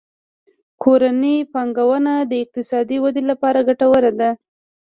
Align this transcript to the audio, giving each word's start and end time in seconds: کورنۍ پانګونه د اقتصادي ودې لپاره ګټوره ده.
کورنۍ 0.83 1.35
پانګونه 1.53 2.13
د 2.31 2.31
اقتصادي 2.43 2.97
ودې 3.03 3.23
لپاره 3.31 3.65
ګټوره 3.67 4.11
ده. 4.19 4.29